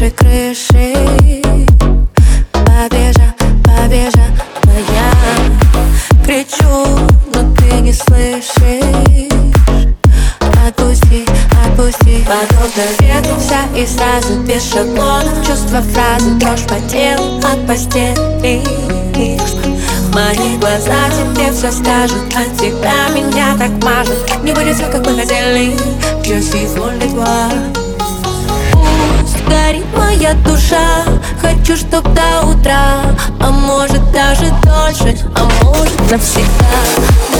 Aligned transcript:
нашей 0.00 0.10
крыши. 0.12 0.94
Побежа, 2.52 3.34
побежа 3.64 4.24
моя. 4.64 5.12
Кричу, 6.24 6.86
но 7.34 7.54
ты 7.56 7.80
не 7.80 7.92
слышишь. 7.92 8.50
Отпусти, 10.66 11.26
отпусти. 11.64 12.24
Подобно 12.24 12.84
ветру 13.00 13.36
вся 13.38 13.62
и 13.76 13.86
сразу 13.86 14.40
без 14.40 14.72
шаблонов. 14.72 15.46
Чувства 15.46 15.82
фразы, 15.82 16.30
дрожь 16.36 16.62
по 16.62 16.80
телу 16.88 17.38
от 17.38 17.66
постели. 17.66 18.62
Мои 20.14 20.56
глаза 20.58 21.08
тебе 21.10 21.52
все 21.52 21.70
скажут 21.70 22.34
От 22.34 22.56
тебя 22.58 23.08
меня 23.14 23.56
так 23.56 23.70
мажет 23.84 24.18
Не 24.42 24.52
будет 24.52 24.74
все, 24.74 24.86
как 24.86 25.06
мы 25.06 25.14
хотели. 25.14 25.76
Je 26.24 26.40
suis 26.40 26.66
folle 26.66 26.98
de 26.98 27.08
моя 30.30 30.34
душа. 30.44 31.04
Хочу, 31.40 31.76
чтоб 31.76 32.02
до 32.14 32.46
утра 32.46 33.02
А 33.40 33.50
может 33.50 34.12
даже 34.12 34.52
дольше 34.62 35.16
А 35.34 35.64
может 35.64 36.10
навсегда 36.10 37.39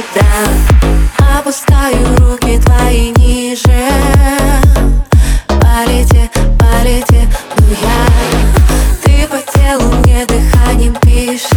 никогда 0.00 1.38
Опускаю 1.38 2.16
руки 2.18 2.58
твои 2.58 3.10
ниже. 3.16 3.88
Полете, 5.46 6.30
полете, 6.58 7.28
ну 7.58 7.66
я. 7.80 8.06
Ты 9.02 9.26
по 9.26 9.38
телу 9.52 9.94
мне 9.96 10.26
дыханием 10.26 10.94
пишешь. 10.96 11.48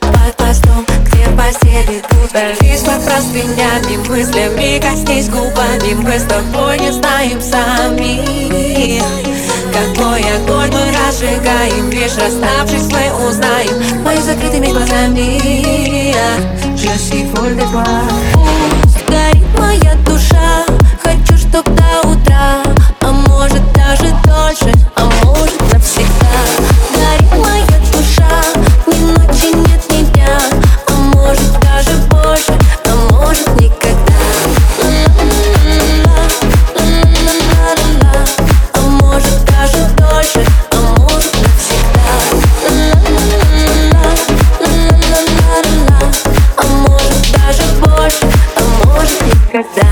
Под 0.00 0.36
постом, 0.36 0.86
где 1.04 1.26
постели 1.36 2.02
Тут. 2.08 2.58
Письма 2.58 2.94
простынями 3.04 3.96
Мыслями 4.08 4.80
коснись 4.80 5.28
губами. 5.28 5.94
Мы 5.94 6.18
с 6.18 6.24
тобой 6.24 6.78
не 6.78 6.92
знаем 6.92 7.40
сами 7.40 9.00
Какой 9.72 10.20
огонь 10.20 10.70
мы 10.70 10.92
разжигаем. 10.92 11.90
Лишь 11.90 12.16
расставшись 12.16 12.90
мы 12.92 13.28
узнаем. 13.28 14.02
Моими 14.04 14.22
закрытыми 14.22 14.66
глазами 14.66 15.95
Je 16.76 16.98
suis 16.98 17.24
folle 17.34 17.56
de 17.56 17.62
toi 17.72 17.84
никогда. 49.56 49.82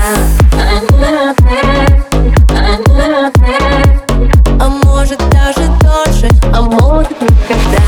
А 4.59 4.69
может 4.69 5.17
даже 5.29 5.67
дольше 5.81 6.29
А 6.53 6.61
может 6.61 7.21
никогда. 7.21 7.81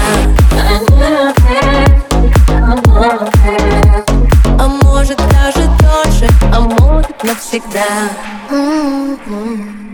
А 4.59 4.67
может 4.67 5.17
даже 5.17 5.67
дольше 5.79 6.27
А 6.53 6.59
может 6.59 7.23
навсегда. 7.23 7.85
М-м-м. 8.49 9.86